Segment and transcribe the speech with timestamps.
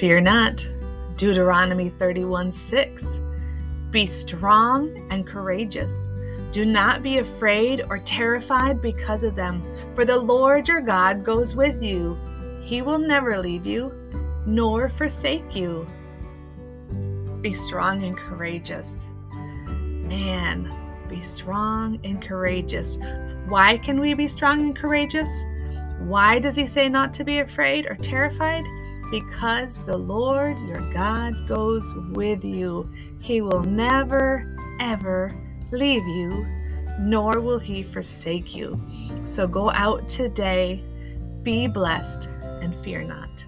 [0.00, 0.66] Fear not.
[1.16, 3.18] Deuteronomy 31 6.
[3.90, 5.92] Be strong and courageous.
[6.52, 9.62] Do not be afraid or terrified because of them,
[9.94, 12.18] for the Lord your God goes with you.
[12.62, 13.92] He will never leave you
[14.46, 15.86] nor forsake you.
[17.42, 19.04] Be strong and courageous.
[19.28, 20.72] Man,
[21.10, 22.98] be strong and courageous.
[23.48, 25.28] Why can we be strong and courageous?
[25.98, 28.64] Why does he say not to be afraid or terrified?
[29.10, 32.90] Because the Lord your God goes with you.
[33.20, 35.34] He will never, ever
[35.72, 36.46] leave you,
[37.00, 38.80] nor will he forsake you.
[39.24, 40.84] So go out today,
[41.42, 42.28] be blessed,
[42.62, 43.39] and fear not.